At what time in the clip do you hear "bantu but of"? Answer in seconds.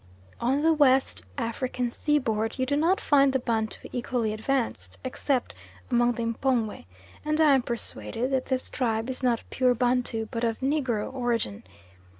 9.75-10.59